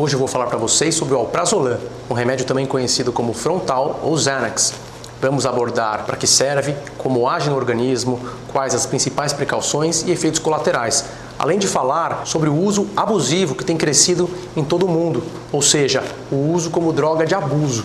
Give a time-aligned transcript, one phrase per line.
[0.00, 1.78] Hoje eu vou falar para vocês sobre o alprazolam,
[2.08, 4.72] um remédio também conhecido como frontal ou Xanax.
[5.20, 8.18] Vamos abordar para que serve, como age no organismo,
[8.50, 11.04] quais as principais precauções e efeitos colaterais,
[11.38, 15.60] além de falar sobre o uso abusivo que tem crescido em todo o mundo, ou
[15.60, 17.84] seja, o uso como droga de abuso.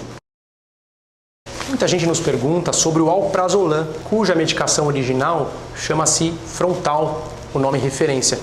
[1.68, 8.40] Muita gente nos pergunta sobre o alprazolam, cuja medicação original chama-se Frontal, o nome referência.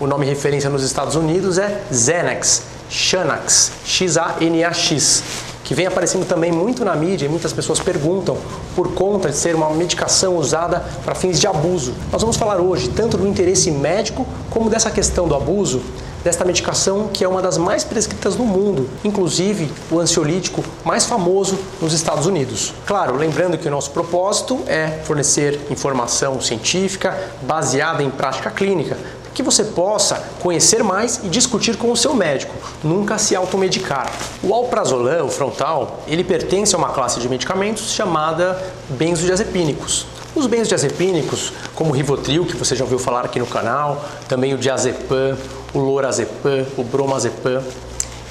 [0.00, 5.22] O nome referência nos Estados Unidos é Xanax, Xanax, X-A-N-A-X,
[5.64, 8.36] que vem aparecendo também muito na mídia e muitas pessoas perguntam
[8.76, 11.94] por conta de ser uma medicação usada para fins de abuso.
[12.10, 15.80] Nós vamos falar hoje tanto do interesse médico como dessa questão do abuso
[16.22, 21.58] desta medicação que é uma das mais prescritas no mundo, inclusive o ansiolítico mais famoso
[21.80, 22.72] nos Estados Unidos.
[22.86, 28.96] Claro, lembrando que o nosso propósito é fornecer informação científica baseada em prática clínica,
[29.34, 34.10] que você possa conhecer mais e discutir com o seu médico, nunca se automedicar.
[34.42, 40.06] O alprazolam, o frontal, ele pertence a uma classe de medicamentos chamada benzodiazepínicos.
[40.34, 44.58] Os benzodiazepínicos, como o Rivotril, que você já ouviu falar aqui no canal, também o
[44.58, 45.36] diazepam,
[45.74, 47.62] o lorazepam, o bromazepam,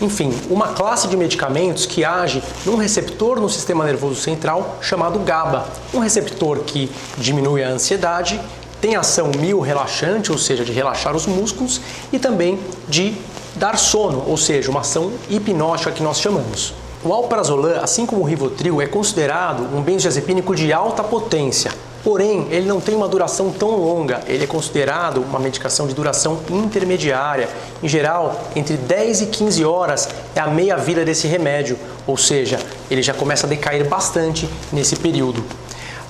[0.02, 5.64] enfim, uma classe de medicamentos que age num receptor no sistema nervoso central chamado GABA,
[5.94, 8.42] um receptor que diminui a ansiedade,
[8.82, 11.80] tem ação mio-relaxante, ou seja, de relaxar os músculos,
[12.12, 13.14] e também de
[13.56, 16.74] dar sono, ou seja, uma ação hipnótica que nós chamamos.
[17.04, 21.72] O alprazolam, assim como o Rivotril, é considerado um benzodiazepínico de alta potência,
[22.04, 26.40] Porém, ele não tem uma duração tão longa, ele é considerado uma medicação de duração
[26.50, 27.48] intermediária.
[27.82, 32.59] Em geral, entre 10 e 15 horas é a meia vida desse remédio, ou seja,
[32.90, 35.44] ele já começa a decair bastante nesse período.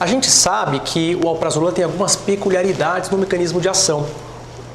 [0.02, 4.08] A gente sabe que o alprazolam tem algumas peculiaridades no mecanismo de ação.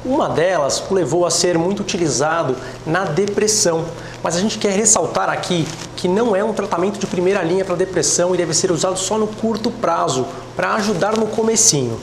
[0.05, 3.83] Uma delas o levou a ser muito utilizado na depressão,
[4.23, 7.75] mas a gente quer ressaltar aqui que não é um tratamento de primeira linha para
[7.75, 10.25] depressão e deve ser usado só no curto prazo,
[10.55, 11.99] para ajudar no comecinho.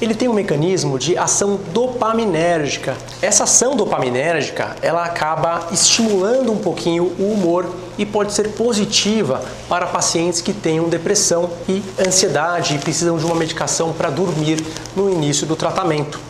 [0.00, 2.96] Ele tem um mecanismo de ação dopaminérgica.
[3.20, 9.86] Essa ação dopaminérgica, ela acaba estimulando um pouquinho o humor e pode ser positiva para
[9.86, 14.64] pacientes que tenham depressão e ansiedade e precisam de uma medicação para dormir
[14.94, 16.20] no início do tratamento.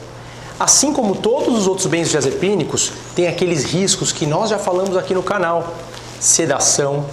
[0.59, 5.23] Assim como todos os outros benzodiazepínicos, tem aqueles riscos que nós já falamos aqui no
[5.23, 5.75] canal:
[6.19, 7.05] sedação,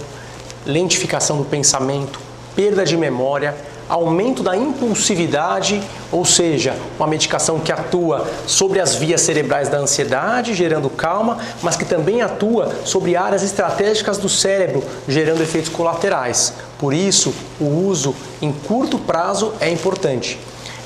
[0.64, 2.18] lentificação do pensamento,
[2.56, 3.54] perda de memória,
[3.88, 10.54] aumento da impulsividade, ou seja, uma medicação que atua sobre as vias cerebrais da ansiedade,
[10.54, 16.54] gerando calma, mas que também atua sobre áreas estratégicas do cérebro, gerando efeitos colaterais.
[16.78, 20.38] Por isso, o uso em curto prazo é importante.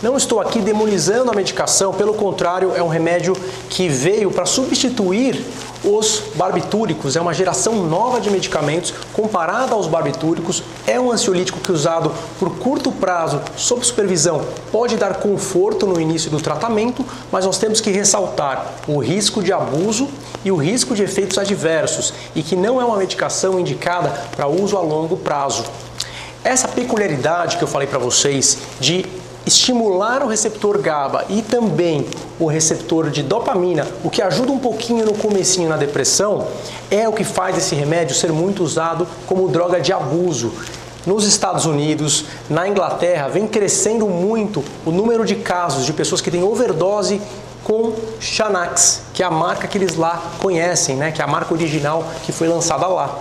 [0.03, 3.37] Não estou aqui demonizando a medicação, pelo contrário, é um remédio
[3.69, 5.45] que veio para substituir
[5.85, 7.17] os barbitúricos.
[7.17, 10.63] É uma geração nova de medicamentos comparada aos barbitúricos.
[10.87, 16.31] É um ansiolítico que, usado por curto prazo, sob supervisão, pode dar conforto no início
[16.31, 20.09] do tratamento, mas nós temos que ressaltar o risco de abuso
[20.43, 24.79] e o risco de efeitos adversos e que não é uma medicação indicada para uso
[24.79, 25.63] a longo prazo.
[26.43, 29.05] Essa peculiaridade que eu falei para vocês de
[29.47, 32.07] estimular o receptor GABA e também
[32.39, 36.47] o receptor de dopamina, o que ajuda um pouquinho no comecinho na depressão,
[36.91, 40.53] é o que faz esse remédio ser muito usado como droga de abuso.
[41.07, 46.31] Nos Estados Unidos, na Inglaterra, vem crescendo muito o número de casos de pessoas que
[46.31, 47.21] têm overdose
[47.65, 51.11] com Xanax, que é a marca que eles lá conhecem, né?
[51.11, 53.19] que é a marca original que foi lançada lá.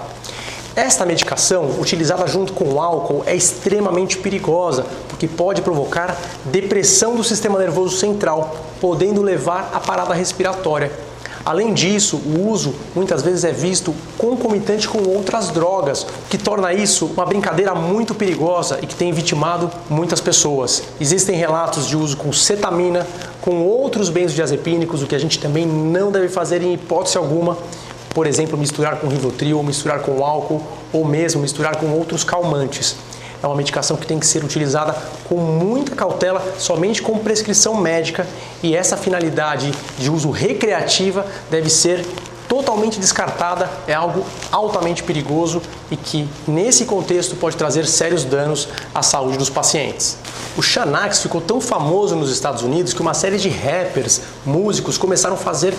[0.76, 7.24] Esta medicação, utilizada junto com o álcool, é extremamente perigosa, porque pode provocar depressão do
[7.24, 10.92] sistema nervoso central, podendo levar à parada respiratória.
[11.46, 17.08] Além disso, o uso muitas vezes é visto concomitante com outras drogas, que torna isso
[17.08, 20.84] uma brincadeira muito perigosa e que tem vitimado muitas pessoas.
[21.00, 23.08] Existem relatos de uso com cetamina,
[23.42, 27.58] com outros benzodiazepínicos, o que a gente também não deve fazer em hipótese alguma
[28.14, 30.62] por exemplo, misturar com Rivotril, ou misturar com álcool,
[30.92, 32.96] ou mesmo misturar com outros calmantes.
[33.42, 34.96] É uma medicação que tem que ser utilizada
[35.28, 38.28] com muita cautela, somente com prescrição médica,
[38.62, 42.06] e essa finalidade de uso recreativa deve ser
[42.50, 45.62] totalmente descartada, é algo altamente perigoso
[45.92, 50.18] e que, nesse contexto, pode trazer sérios danos à saúde dos pacientes.
[50.58, 55.36] O Xanax ficou tão famoso nos Estados Unidos que uma série de rappers, músicos começaram
[55.36, 55.76] a fazer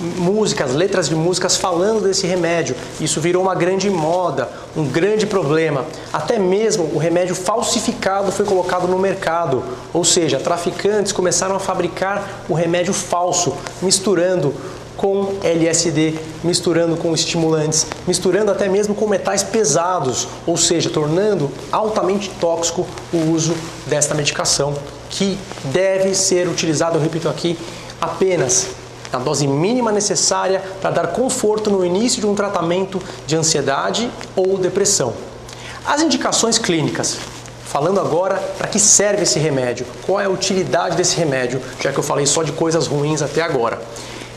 [0.00, 2.74] músicas, letras de músicas falando desse remédio.
[3.00, 5.84] Isso virou uma grande moda, um grande problema.
[6.12, 9.62] Até mesmo o remédio falsificado foi colocado no mercado,
[9.92, 14.54] ou seja, traficantes começaram a fabricar o remédio falso, misturando
[14.96, 16.14] com LSD,
[16.44, 23.32] misturando com estimulantes, misturando até mesmo com metais pesados, ou seja, tornando altamente tóxico o
[23.32, 23.54] uso
[23.86, 24.74] desta medicação,
[25.08, 27.58] que deve ser utilizado, eu repito aqui,
[27.98, 28.66] apenas
[29.12, 34.58] na dose mínima necessária para dar conforto no início de um tratamento de ansiedade ou
[34.58, 35.12] depressão.
[35.84, 37.18] As indicações clínicas.
[37.64, 41.98] Falando agora para que serve esse remédio, qual é a utilidade desse remédio, já que
[41.98, 43.80] eu falei só de coisas ruins até agora.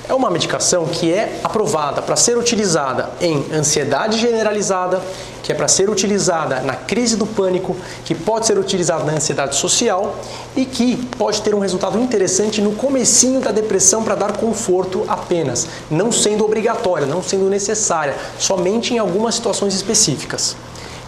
[0.07, 5.01] É uma medicação que é aprovada para ser utilizada em ansiedade generalizada,
[5.41, 7.73] que é para ser utilizada na crise do pânico,
[8.03, 10.15] que pode ser utilizada na ansiedade social
[10.57, 15.67] e que pode ter um resultado interessante no comecinho da depressão para dar conforto apenas,
[15.89, 20.57] não sendo obrigatória, não sendo necessária, somente em algumas situações específicas.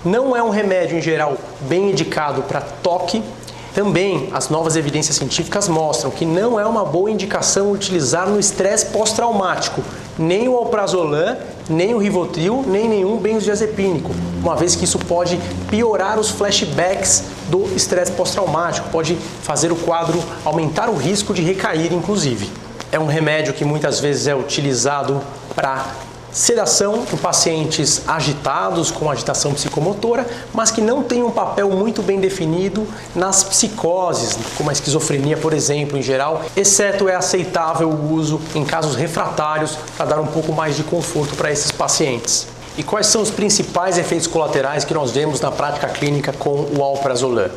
[0.05, 3.21] Não é um remédio em geral bem indicado para toque,
[3.75, 8.85] também as novas evidências científicas mostram que não é uma boa indicação utilizar no estresse
[8.85, 9.83] pós-traumático,
[10.17, 11.35] nem o alprazolam,
[11.69, 14.11] nem o rivotril, nem nenhum benzodiazepínico,
[14.41, 15.37] uma vez que isso pode
[15.69, 21.93] piorar os flashbacks do estresse pós-traumático, pode fazer o quadro aumentar o risco de recair,
[21.93, 22.49] inclusive.
[22.93, 25.21] É um remédio que muitas vezes é utilizado
[25.53, 25.85] para
[26.35, 32.19] Sedação em pacientes agitados com agitação psicomotora, mas que não têm um papel muito bem
[32.19, 32.85] definido
[33.15, 38.65] nas psicoses, como a esquizofrenia, por exemplo, em geral, exceto é aceitável o uso em
[38.65, 42.47] casos refratários para dar um pouco mais de conforto para esses pacientes.
[42.77, 46.83] E quais são os principais efeitos colaterais que nós vemos na prática clínica com o
[46.83, 47.49] alprazolam?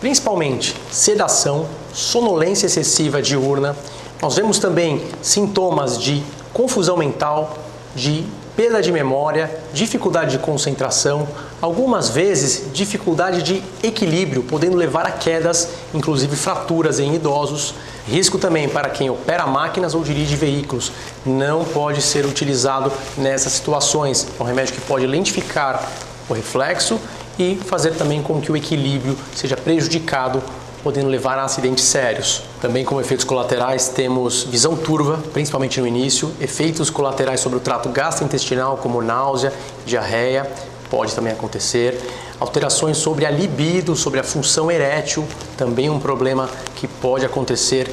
[0.00, 3.76] Principalmente sedação, sonolência excessiva diurna.
[4.20, 6.20] Nós vemos também sintomas de
[6.52, 7.58] confusão mental,
[7.94, 8.24] de
[8.56, 11.26] perda de memória, dificuldade de concentração,
[11.60, 17.74] algumas vezes dificuldade de equilíbrio, podendo levar a quedas, inclusive fraturas em idosos.
[18.06, 20.92] Risco também para quem opera máquinas ou dirige veículos.
[21.24, 24.26] Não pode ser utilizado nessas situações.
[24.38, 25.88] É um remédio que pode lentificar
[26.28, 27.00] o reflexo
[27.38, 30.42] e fazer também com que o equilíbrio seja prejudicado
[30.82, 32.42] podendo levar a acidentes sérios.
[32.60, 37.88] Também como efeitos colaterais temos visão turva, principalmente no início, efeitos colaterais sobre o trato
[37.88, 39.52] gastrointestinal como náusea,
[39.86, 40.50] diarreia,
[40.90, 41.98] pode também acontecer,
[42.38, 45.26] alterações sobre a libido, sobre a função erétil,
[45.56, 47.90] também um problema que pode acontecer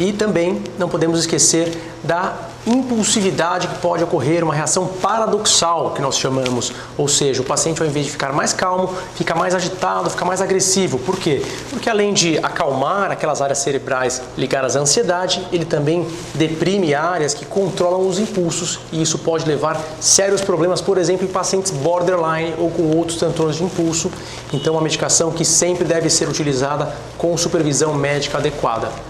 [0.00, 1.70] e também não podemos esquecer
[2.02, 2.34] da
[2.66, 7.88] impulsividade que pode ocorrer, uma reação paradoxal que nós chamamos, ou seja, o paciente ao
[7.88, 10.98] invés de ficar mais calmo, fica mais agitado, fica mais agressivo.
[10.98, 11.44] Por quê?
[11.68, 17.44] Porque além de acalmar aquelas áreas cerebrais ligadas à ansiedade, ele também deprime áreas que
[17.44, 22.70] controlam os impulsos e isso pode levar sérios problemas, por exemplo, em pacientes borderline ou
[22.70, 24.10] com outros transtornos de impulso.
[24.52, 29.09] Então, uma medicação que sempre deve ser utilizada com supervisão médica adequada.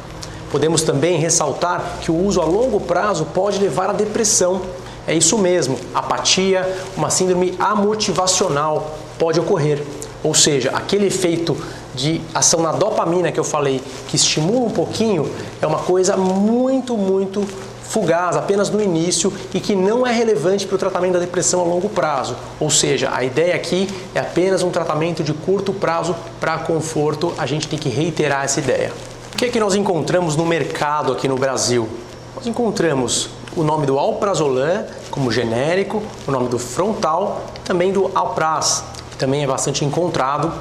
[0.50, 4.62] Podemos também ressaltar que o uso a longo prazo pode levar à depressão.
[5.06, 9.82] É isso mesmo, apatia, uma síndrome amotivacional pode ocorrer.
[10.22, 11.56] Ou seja, aquele efeito
[11.94, 15.30] de ação na dopamina que eu falei, que estimula um pouquinho,
[15.60, 17.46] é uma coisa muito, muito
[17.82, 21.64] fugaz, apenas no início e que não é relevante para o tratamento da depressão a
[21.64, 22.36] longo prazo.
[22.60, 27.46] Ou seja, a ideia aqui é apenas um tratamento de curto prazo para conforto, a
[27.46, 28.92] gente tem que reiterar essa ideia.
[29.32, 31.88] O que é que nós encontramos no mercado aqui no Brasil?
[32.34, 38.84] Nós encontramos o nome do Alprazolam como genérico, o nome do Frontal, também do Alpraz,
[39.10, 40.52] que também é bastante encontrado,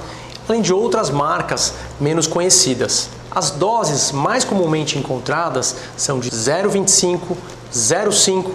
[0.47, 3.09] além de outras marcas menos conhecidas.
[3.31, 7.35] As doses mais comumente encontradas são de 0,25,
[7.73, 8.51] 0,5,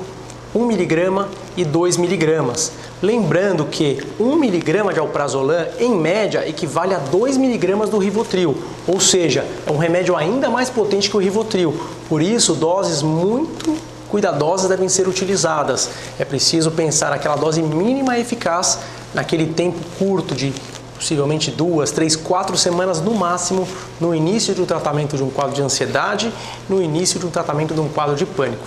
[0.55, 2.71] 1 mg e 2 mg.
[3.03, 8.57] Lembrando que 1 mg de alprazolam, em média, equivale a 2 mg do Rivotril,
[8.87, 11.75] ou seja, é um remédio ainda mais potente que o Rivotril.
[12.09, 13.77] Por isso, doses muito
[14.15, 15.91] cuidadosas devem ser utilizadas.
[16.21, 18.79] É preciso pensar aquela dose mínima eficaz
[19.13, 20.53] naquele tempo curto de
[20.95, 23.67] possivelmente duas, três, quatro semanas no máximo
[24.01, 26.33] no início do tratamento de um quadro de ansiedade,
[26.69, 28.65] no início de um tratamento de um quadro de pânico.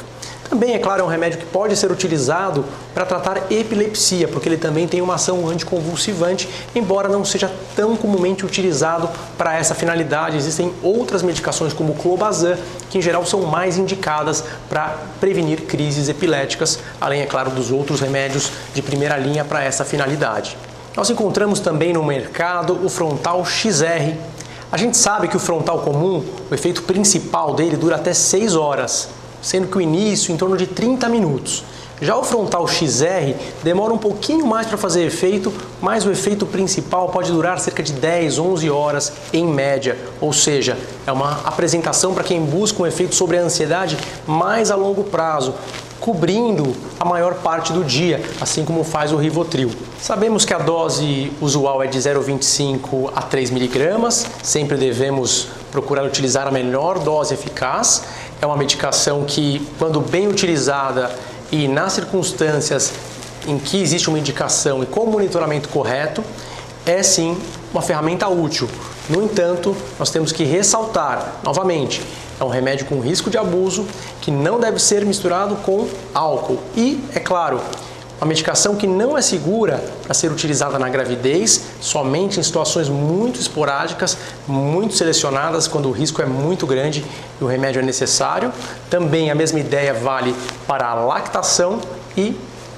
[0.50, 2.64] Também, é claro, é um remédio que pode ser utilizado
[2.94, 8.46] para tratar epilepsia, porque ele também tem uma ação anticonvulsivante, embora não seja tão comumente
[8.46, 10.38] utilizado para essa finalidade.
[10.38, 12.58] Existem outras medicações, como o clobazam,
[12.90, 18.00] que em geral são mais indicadas para prevenir crises epiléticas, além, é claro, dos outros
[18.00, 20.58] remédios de primeira linha para essa finalidade.
[20.96, 24.16] Nós encontramos também no mercado o frontal XR.
[24.72, 29.10] A gente sabe que o frontal comum, o efeito principal dele dura até 6 horas
[29.42, 31.64] sendo que o início em torno de 30 minutos.
[32.00, 35.52] Já o frontal XR demora um pouquinho mais para fazer efeito,
[35.82, 40.78] mas o efeito principal pode durar cerca de 10, 11 horas em média, ou seja,
[41.08, 45.56] é uma apresentação para quem busca um efeito sobre a ansiedade mais a longo prazo,
[46.00, 49.72] cobrindo a maior parte do dia, assim como faz o Rivotril.
[50.00, 56.48] Sabemos que a dose usual é de 0,25 a 3 miligramas, sempre devemos procurar utilizar
[56.48, 58.04] a melhor dose eficaz.
[58.42, 61.12] É uma medicação que, quando bem utilizada,
[61.52, 62.94] e nas circunstâncias
[63.48, 66.24] em que existe uma indicação e com o monitoramento correto,
[66.86, 67.38] é sim
[67.72, 68.70] uma ferramenta útil.
[69.10, 72.02] No entanto, nós temos que ressaltar novamente,
[72.40, 73.86] é um remédio com risco de abuso
[74.22, 76.60] que não deve ser misturado com álcool.
[76.76, 77.62] E, é claro,
[78.20, 83.40] uma medicação que não é segura para ser utilizada na gravidez, somente em situações muito
[83.40, 87.06] esporádicas, muito selecionadas, quando o risco é muito grande
[87.40, 88.52] e o remédio é necessário.
[88.90, 90.36] Também a mesma ideia vale
[90.68, 91.80] para a lactação
[92.16, 92.36] e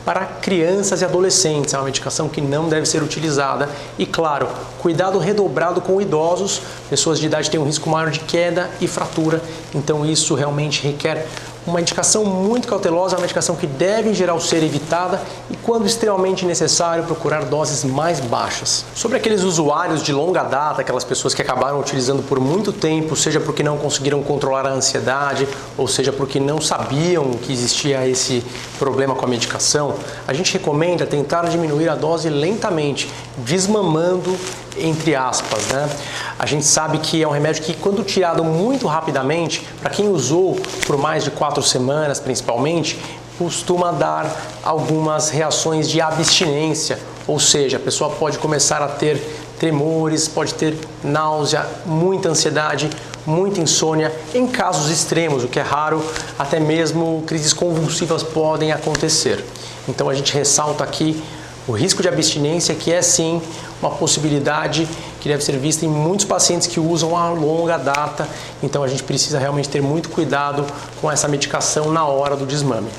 [0.10, 1.74] para crianças e adolescentes.
[1.74, 3.70] É uma medicação que não deve ser utilizada.
[3.98, 4.48] E, claro,
[4.82, 6.62] cuidado redobrado com idosos.
[6.90, 9.42] Pessoas de idade têm um risco maior de queda e fratura.
[9.74, 11.28] Então, isso realmente requer
[11.70, 16.46] uma indicação muito cautelosa, uma medicação que deve em geral ser evitada e, quando extremamente
[16.46, 18.84] necessário, procurar doses mais baixas.
[18.96, 23.40] Sobre aqueles usuários de longa data, aquelas pessoas que acabaram utilizando por muito tempo, seja
[23.40, 25.48] porque não conseguiram controlar a ansiedade,
[25.78, 28.44] ou seja porque não sabiam que existia esse
[28.78, 29.96] problema com a medicação,
[30.28, 34.38] a gente recomenda tentar diminuir a dose lentamente, desmamando
[34.78, 35.90] entre aspas, né?
[36.40, 40.58] A gente sabe que é um remédio que, quando tirado muito rapidamente, para quem usou
[40.88, 42.98] por mais de quatro semanas, principalmente,
[43.38, 49.22] costuma dar algumas reações de abstinência, ou seja, a pessoa pode começar a ter
[49.60, 52.90] tremores, pode ter náusea, muita ansiedade,
[53.26, 56.02] muita insônia, em casos extremos, o que é raro,
[56.38, 59.44] até mesmo crises convulsivas podem acontecer.
[59.90, 61.22] Então a gente ressalta aqui
[61.68, 63.42] o risco de abstinência, que é sim
[63.82, 64.88] uma possibilidade
[65.20, 68.28] que deve ser vista em muitos pacientes que usam a longa data.
[68.64, 70.66] Então a gente precisa realmente ter muito cuidado
[71.02, 72.90] com essa medicação na hora do desmame.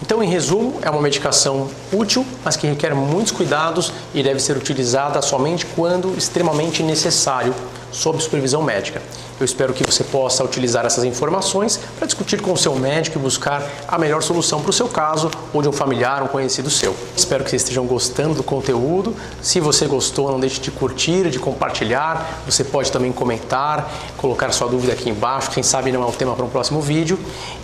[0.00, 4.56] Então, em resumo, é uma medicação útil, mas que requer muitos cuidados e deve ser
[4.56, 7.52] utilizada somente quando extremamente necessário,
[7.90, 9.02] sob supervisão médica.
[9.40, 13.22] Eu espero que você possa utilizar essas informações para discutir com o seu médico e
[13.22, 16.94] buscar a melhor solução para o seu caso ou de um familiar, um conhecido seu.
[17.16, 19.14] Espero que vocês estejam gostando do conteúdo.
[19.40, 22.40] Se você gostou, não deixe de curtir, de compartilhar.
[22.46, 25.50] Você pode também comentar, colocar sua dúvida aqui embaixo.
[25.50, 27.18] Quem sabe não é o tema para um próximo vídeo.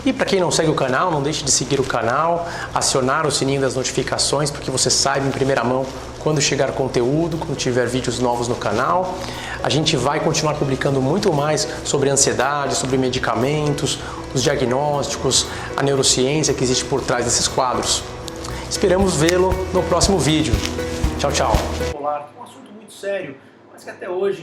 [0.06, 3.32] E para quem não segue o canal, não deixe de seguir o canal, acionar o
[3.32, 5.84] sininho das notificações para que você saiba em primeira mão
[6.24, 9.14] quando chegar conteúdo, quando tiver vídeos novos no canal.
[9.62, 13.98] A gente vai continuar publicando muito mais sobre ansiedade, sobre medicamentos,
[14.34, 18.02] os diagnósticos, a neurociência que existe por trás desses quadros.
[18.70, 20.54] Esperamos vê-lo no próximo vídeo.
[21.18, 21.52] Tchau, tchau.
[22.00, 22.08] Um
[22.42, 23.36] assunto muito sério,
[23.70, 24.32] mas que até hoje